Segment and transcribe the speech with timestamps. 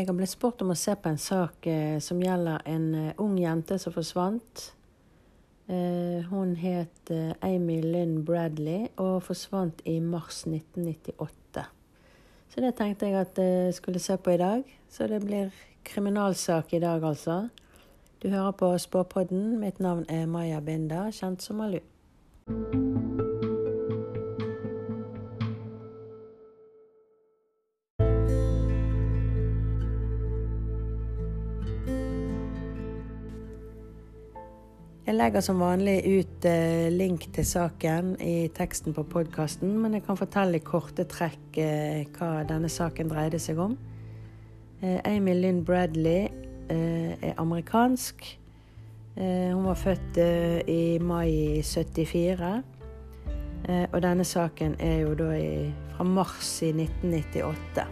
[0.00, 3.18] Jeg har blitt spurt om å se på en sak eh, som gjelder en eh,
[3.20, 4.62] ung jente som forsvant.
[5.68, 11.66] Eh, hun het eh, Amy Lynn Bradley og forsvant i mars 1998.
[12.48, 14.64] Så det tenkte jeg at jeg skulle se på i dag.
[14.88, 15.52] Så det blir
[15.84, 17.50] kriminalsak i dag, altså.
[18.24, 19.58] Du hører på Spåpodden.
[19.60, 21.84] Mitt navn er Maja Binda, kjent som Malu.
[35.20, 40.16] Legger som vanlig ut eh, link til saken i teksten på podkasten, men jeg kan
[40.16, 43.74] fortelle i korte trekk eh, hva denne saken dreide seg om.
[44.80, 46.30] Eh, Amy Lynn Bradley
[46.70, 48.22] er amerikansk.
[49.16, 50.20] Hun var født
[50.70, 52.50] i mai 74.
[53.90, 55.32] og denne saken er jo da
[55.96, 57.88] fra mars i 1998.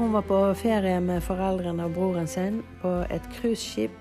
[0.00, 3.94] hun var på ferie med foreldrene og broren sin på et cruiseskip.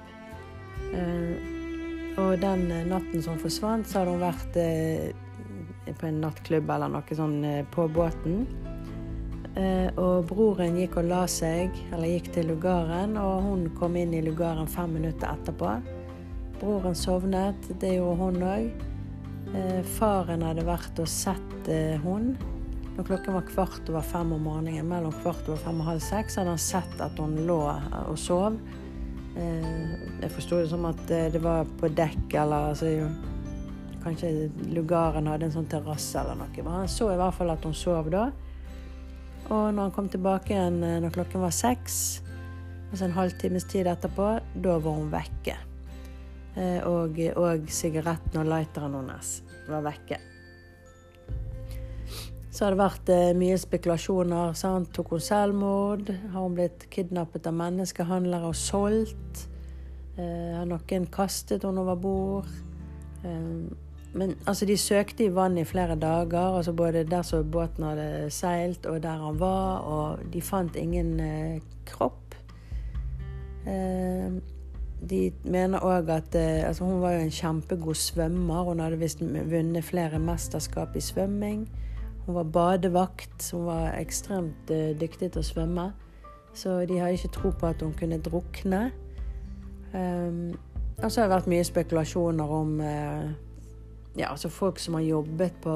[2.18, 5.12] Og den eh, natten som forsvant, så hadde hun vært eh,
[5.98, 8.46] på en nattklubb eller noe sånn eh, på båten.
[9.58, 14.14] Eh, og broren gikk og la seg, eller gikk til lugaren, og hun kom inn
[14.14, 15.78] i lugaren fem minutter etterpå.
[16.62, 18.86] Broren sovnet, det gjorde hun òg.
[19.56, 22.36] Eh, faren hadde vært og sett eh, hun.
[22.98, 26.38] Når klokken var kvart over fem om morgenen, mellom kvart over fem og halv seks,
[26.38, 27.62] hadde han sett at hun lå
[28.04, 28.58] og sov.
[29.38, 32.94] Eh, jeg forsto det som at eh, det var på dekk, eller altså
[33.98, 36.62] Kanskje lugaren hadde en sånn terrasse eller noe.
[36.64, 38.30] Men han så i hvert fall at hun sov da.
[39.50, 42.22] Og når han kom tilbake igjen eh, når klokken var seks,
[42.88, 44.30] altså en halvtimes tid etterpå,
[44.64, 45.58] da var hun vekke.
[46.90, 49.36] Og, og sigaretten og lighteren hennes
[49.68, 50.18] var vekke.
[52.58, 54.56] Så har det vært eh, mye spekulasjoner.
[54.58, 54.90] Sant?
[54.96, 56.08] Tok hun selvmord?
[56.34, 59.44] Har hun blitt kidnappet av menneskehandlere og solgt?
[60.18, 62.50] Eh, har noen kastet henne over bord?
[63.22, 63.70] Eh,
[64.18, 68.10] men altså, de søkte i vann i flere dager, altså både der som båten hadde
[68.34, 72.34] seilt, og der han var, og de fant ingen eh, kropp.
[73.70, 74.34] Eh,
[74.98, 78.66] de mener òg at eh, altså, hun var jo en kjempegod svømmer.
[78.72, 81.68] Hun hadde visst vunnet flere mesterskap i svømming.
[82.28, 85.86] Hun var badevakt, hun var ekstremt uh, dyktig til å svømme.
[86.58, 88.90] Så de hadde ikke tro på at hun kunne drukne.
[89.94, 90.58] Um,
[90.98, 93.30] og så har det vært mye spekulasjoner om uh,
[94.18, 95.76] ja, altså folk som har jobbet på,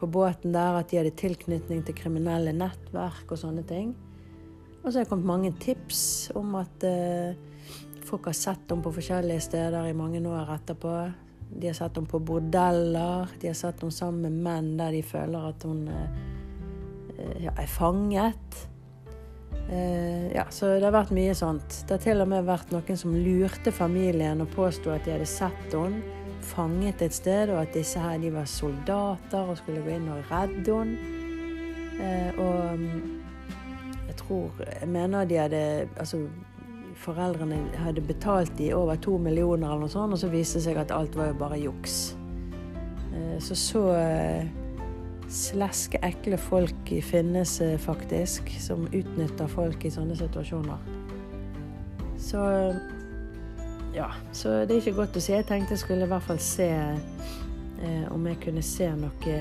[0.00, 3.92] på, båten der, at de hadde tilknytning til kriminelle nettverk og sånne ting.
[4.82, 7.36] Og så har det kommet mange tips om at uh,
[8.08, 10.96] folk har sett dem på forskjellige steder i mange år etterpå.
[11.48, 13.32] De har sett henne på bordeller.
[13.40, 17.70] De har sett henne sammen med menn der de føler at hun eh, ja, er
[17.70, 18.58] fanget.
[19.68, 21.84] Eh, ja, så det har vært mye sånt.
[21.86, 25.30] Det har til og med vært noen som lurte familien og påsto at de hadde
[25.30, 29.94] sett henne fanget et sted, og at disse her de var soldater og skulle gå
[29.96, 31.20] inn og redde henne.
[31.94, 33.20] Eh, og mm,
[34.08, 34.50] jeg tror
[34.80, 36.24] Jeg mener de hadde Altså
[37.04, 40.80] foreldrene hadde betalt i over to millioner, eller noe sånt, og så viste det seg
[40.80, 41.98] at alt var jo bare juks.
[43.12, 44.46] Eh, så så eh,
[45.28, 50.90] sleske, ekle folk finnes eh, faktisk, som utnytter folk i sånne situasjoner.
[52.24, 52.40] Så
[53.94, 55.34] ja, så det er ikke godt å si.
[55.36, 59.36] Jeg tenkte jeg skulle i hvert fall se eh, om jeg kunne se noe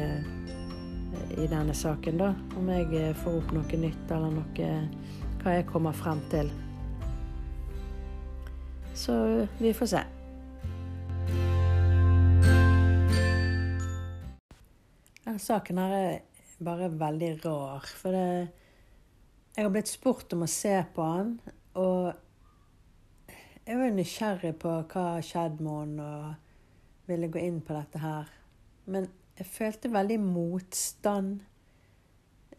[1.33, 2.33] i denne saken, da.
[2.59, 4.75] Om jeg får opp noe nytt, eller noe
[5.43, 6.51] hva jeg kommer frem til.
[8.95, 10.03] Så vi får se.
[15.23, 16.19] Denne saken her er
[16.63, 17.87] bare veldig rar.
[17.97, 18.51] For det,
[19.55, 21.33] jeg har blitt spurt om å se på den,
[21.79, 22.13] og
[23.63, 28.29] jeg var nysgjerrig på hva skjedde med henne, og ville gå inn på dette her.
[28.85, 29.09] Men
[29.39, 31.41] jeg følte veldig motstand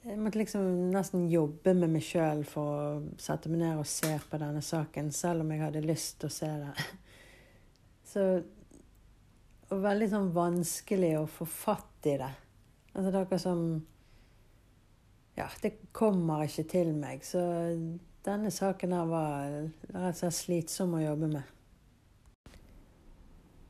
[0.05, 4.11] jeg måtte liksom nesten jobbe med meg sjøl for å sette meg ned og se
[4.29, 6.75] på denne saken, selv om jeg hadde lyst til å se det.
[8.13, 8.27] Så
[9.73, 12.29] Og veldig sånn vanskelig å få fatt i det.
[12.93, 13.63] Altså det er akkurat som
[15.35, 17.25] Ja, det kommer ikke til meg.
[17.27, 17.41] Så
[18.29, 19.57] denne saken her var
[19.89, 21.49] rett og slett slitsom å jobbe med.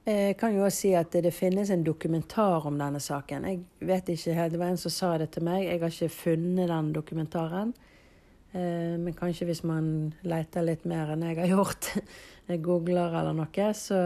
[0.05, 3.47] Jeg kan jo også si at det finnes en dokumentar om denne saken.
[3.49, 5.65] Jeg vet ikke helt, Det var en som sa det til meg.
[5.65, 7.75] Jeg har ikke funnet den dokumentaren.
[8.53, 11.89] Eh, men kanskje hvis man leter litt mer enn jeg har gjort,
[12.69, 13.99] googler eller noe, så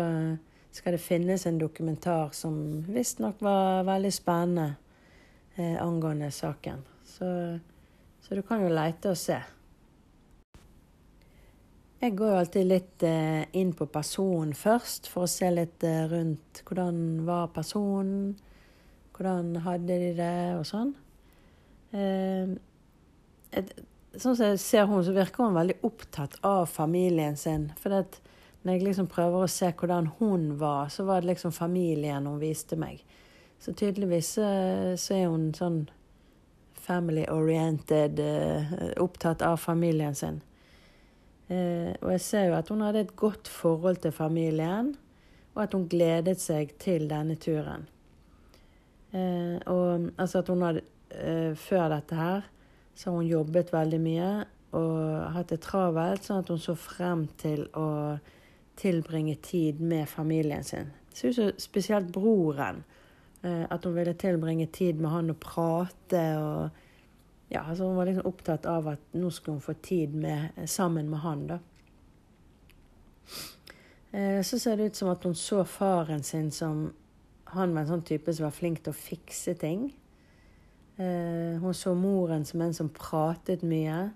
[0.71, 2.55] skal det finnes en dokumentar som
[2.87, 4.69] visstnok var veldig spennende
[5.57, 6.85] eh, angående saken.
[7.05, 7.59] Så,
[8.21, 9.41] så, du kan jo lete og se.
[11.99, 16.05] Jeg går jo alltid litt eh, inn på personen først, for å se litt eh,
[16.07, 18.37] rundt hvordan var personen,
[19.17, 20.93] hvordan hadde de det, og sånn.
[21.91, 22.55] Eh,
[24.15, 27.73] sånn som jeg ser hun, så virker hun veldig opptatt av familien sin.
[27.83, 28.23] For det,
[28.63, 32.39] når jeg liksom prøver å se hvordan hun var, så var det liksom familien hun
[32.39, 33.03] viste meg.
[33.59, 35.89] Så tydeligvis så er hun sånn
[36.79, 38.23] family oriented,
[39.03, 40.39] opptatt av familien sin.
[41.49, 44.93] Eh, og jeg ser jo at hun hadde et godt forhold til familien,
[45.55, 47.87] og at hun gledet seg til denne turen.
[49.17, 50.83] Eh, og altså at hun hadde
[51.17, 52.43] eh, Før dette her
[52.95, 54.33] så har hun jobbet veldig mye
[54.77, 58.19] og hatt det travelt, sånn at hun så frem til å
[58.77, 60.91] tilbringe tid med familien sin.
[61.09, 62.83] Det ser ut som spesielt broren.
[63.41, 66.83] At hun ville tilbringe tid med han og prate og
[67.49, 71.09] ja, altså Hun var liksom opptatt av at nå skulle hun få tid med, sammen
[71.11, 71.47] med han.
[71.47, 71.59] da.
[74.13, 76.93] Eh, så ser det ut som at hun så faren sin som
[77.49, 79.87] Han var en sånn type som var flink til å fikse ting.
[81.01, 84.11] Eh, hun så moren som en som pratet mye.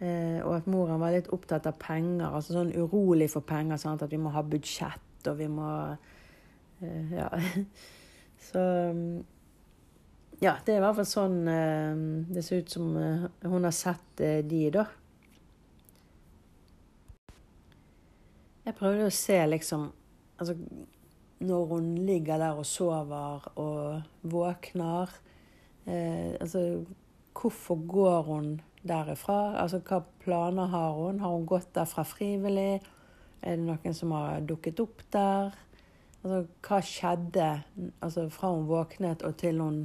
[0.00, 3.76] Eh, og at moren var litt opptatt av penger, altså sånn urolig for penger.
[3.76, 4.02] Sant?
[4.02, 5.68] At vi må ha budsjett, og vi må
[7.12, 7.28] Ja.
[8.48, 8.60] Så
[8.94, 9.24] mm,
[10.40, 12.00] ja, det er i hvert fall sånn eh,
[12.30, 14.84] det ser ut som eh, hun har sett eh, de, da.
[18.68, 19.88] Jeg prøvde å se liksom
[20.38, 20.54] Altså
[21.42, 25.10] når hun ligger der og sover og våkner
[25.86, 26.84] eh, Altså
[27.38, 28.48] hvorfor går hun
[28.86, 29.56] derifra?
[29.62, 31.20] Altså hva planer har hun?
[31.22, 32.80] Har hun gått derfra frivillig?
[33.42, 35.54] Er det noen som har dukket opp der?
[36.22, 37.48] Altså hva skjedde
[38.02, 39.80] altså, fra hun våknet og til hun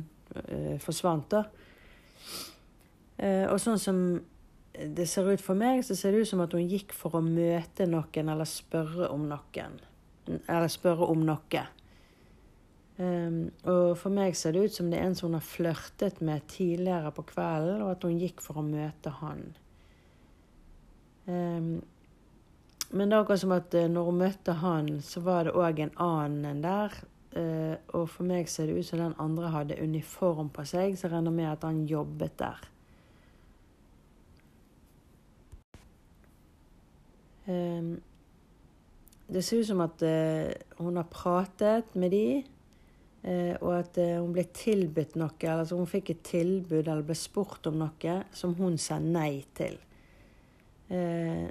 [0.47, 1.43] eh, forsvant, da.
[3.17, 3.99] Eh, og sånn som
[4.73, 7.21] det ser ut for meg, så ser det ut som at hun gikk for å
[7.21, 9.77] møte noen eller spørre om noen.
[10.25, 11.63] Eller spørre om noe.
[12.93, 16.19] Um, og for meg ser det ut som det er en som hun har flørtet
[16.25, 19.47] med tidligere på kvelden, og at hun gikk for å møte han.
[21.25, 21.81] Um,
[22.93, 25.79] men det er akkurat som at eh, når hun møtte han, så var det òg
[25.81, 26.93] en annen der
[27.33, 31.07] Uh, og for meg ser det ut som den andre hadde uniform på seg, så
[31.07, 32.59] jeg regner med at han jobbet der.
[37.47, 37.95] Um,
[39.33, 42.43] det ser ut som at uh, hun har pratet med de,
[43.25, 45.49] uh, og at hun ble tilbudt noe.
[45.55, 49.81] Altså hun fikk et tilbud eller ble spurt om noe som hun sa nei til.
[50.93, 51.49] Uh,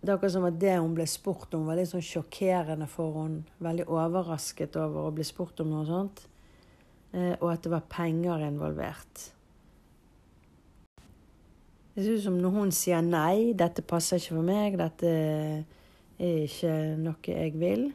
[0.00, 3.16] det er akkurat som at det hun ble spurt om, var litt sånn sjokkerende for
[3.18, 3.42] henne.
[3.64, 6.22] Veldig overrasket over å bli spurt om noe sånt.
[7.10, 9.24] Eh, og at det var penger involvert.
[11.94, 15.08] Det ser ut som når hun sier nei, 'dette passer ikke for meg', 'dette
[16.18, 17.92] er ikke noe jeg vil',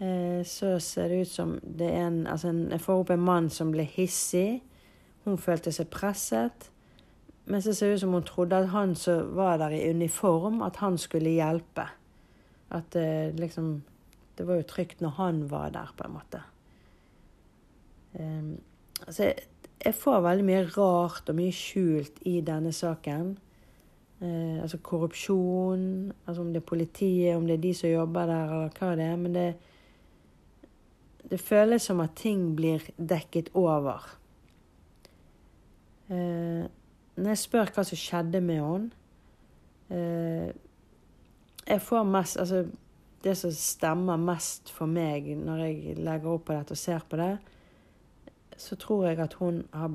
[0.00, 3.48] eh, så ser det ut som det er en Altså, jeg får opp en mann
[3.50, 4.60] som blir hissig.
[5.24, 6.71] Hun følte seg presset.
[7.44, 10.62] Men så ser det ut som hun trodde at han som var der i uniform,
[10.62, 11.88] at han skulle hjelpe.
[12.70, 13.82] At det liksom
[14.38, 16.40] Det var jo trygt når han var der, på en måte.
[18.18, 18.60] Um,
[19.06, 19.34] altså, jeg,
[19.84, 23.34] jeg, får veldig mye rart og mye skjult i denne saken.
[24.22, 28.54] Uh, altså korrupsjon, altså om det er politiet, om det er de som jobber der,
[28.56, 29.16] eller hva det er.
[29.16, 29.46] Men det,
[31.30, 34.08] det føles som at ting blir dekket over.
[36.08, 36.64] Uh,
[37.16, 38.90] når jeg spør hva som skjedde med henne
[39.92, 40.52] eh,
[41.68, 42.64] Jeg får mest Altså,
[43.22, 47.20] det som stemmer mest for meg når jeg legger opp på dette og ser på
[47.20, 47.36] det,
[48.58, 49.92] så tror jeg at hun har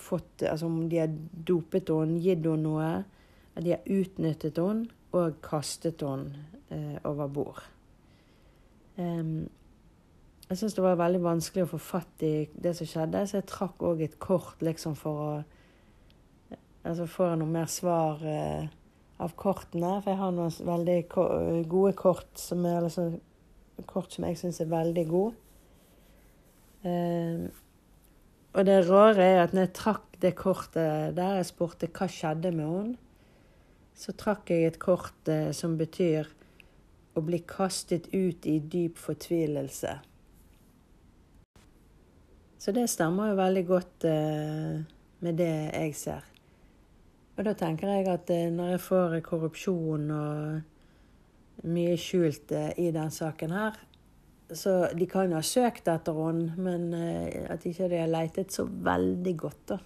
[0.00, 1.12] fått Altså om de har
[1.48, 2.88] dopet henne, gitt henne noe,
[3.52, 7.60] at de har utnyttet henne og kastet henne eh, over bord.
[8.96, 9.48] Um,
[10.48, 13.48] jeg syns det var veldig vanskelig å få fatt i det som skjedde, så jeg
[13.50, 15.32] trakk òg et kort liksom for å
[16.86, 18.68] Altså får jeg noe mer svar eh,
[19.20, 19.98] av kortene.
[20.00, 20.98] For jeg har noen veldig
[21.68, 23.10] gode kort som er altså,
[23.90, 25.34] kort som jeg syns er veldig gode.
[26.88, 27.46] Eh,
[28.50, 32.50] og det rare er at når jeg trakk det kortet der jeg spurte hva skjedde
[32.56, 32.98] med henne,
[34.00, 36.28] så trakk jeg et kort eh, som betyr
[37.14, 39.98] å bli kastet ut i dyp fortvilelse.
[42.60, 44.80] Så det stemmer jo veldig godt eh,
[45.24, 46.26] med det jeg ser.
[47.40, 52.90] Og da tenker jeg at eh, når jeg får korrupsjon og mye skjult eh, i
[52.92, 53.78] den saken her
[54.52, 58.52] Så de kan jo ha søkt etter henne, men eh, at ikke de har leitet
[58.52, 59.78] så veldig godt, da.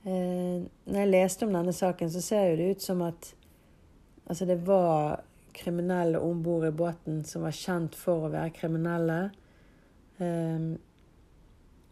[0.00, 3.34] Når jeg leste om denne saken, så ser jo det ut som at
[4.30, 9.16] Altså, det var kriminelle om bord i båten som var kjent for å være kriminelle.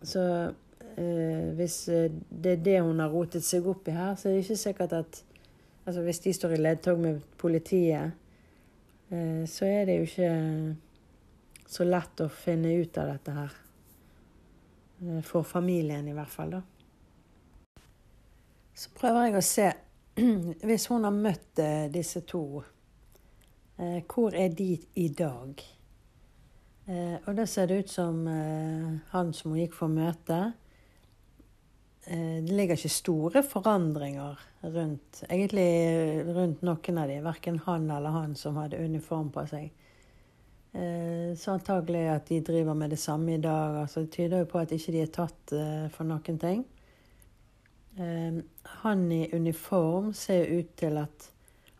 [0.06, 0.22] Så
[1.58, 4.62] hvis det er det hun har rotet seg opp i her, så er det ikke
[4.66, 5.24] sikkert at
[5.88, 8.10] Altså hvis de står i ledtog med politiet,
[9.08, 10.32] uh, så er det jo ikke
[11.64, 13.54] så lett å finne ut av dette her.
[15.24, 17.80] For familien, i hvert fall, da.
[18.76, 19.70] Så prøver jeg å se
[20.68, 21.62] Hvis hun har møtt
[21.94, 22.42] disse to
[23.78, 25.60] Eh, hvor er de i dag?
[26.88, 30.38] Eh, og da ser det ut som eh, han som hun gikk for møte
[32.08, 35.66] Det ligger ikke store forandringer rundt egentlig
[36.24, 39.66] rundt noen av de, verken han eller han som hadde uniform på seg.
[40.72, 43.76] Så antagelig at de driver med det samme i dag.
[43.82, 45.54] altså Det tyder jo på at ikke de er tatt
[45.92, 46.64] for noen ting.
[48.80, 51.28] Han i uniform ser ut til at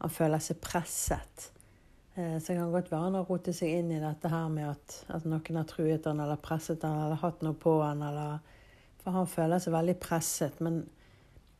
[0.03, 1.49] han føler seg presset.
[2.19, 4.71] Eh, så det kan godt være han har rotet seg inn i dette her med
[4.73, 8.39] at, at noen har truet han eller presset han eller hatt noe på han, eller
[9.09, 10.59] For han føler seg veldig presset.
[10.61, 10.83] Men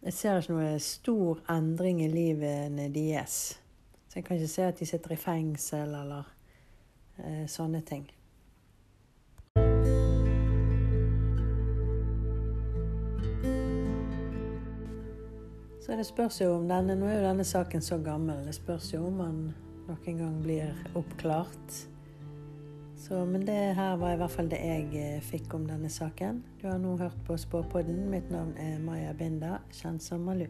[0.05, 3.39] jeg ser ikke noe stor endring i livene deres.
[4.05, 6.29] Så jeg kan ikke se at de sitter i fengsel eller
[7.17, 8.05] eh, sånne ting.
[15.81, 18.45] Så det spørs jo om denne Nå er jo denne saken så gammel.
[18.45, 19.45] Det spørs jo om han
[19.89, 21.87] noen gang blir oppklart.
[22.99, 26.43] Så, men det her var i hvert fall det jeg eh, fikk om denne saken.
[26.59, 28.09] Du har nå hørt på Spåpodden.
[28.11, 30.49] Mitt navn er Maja Binda, kjent som Malu.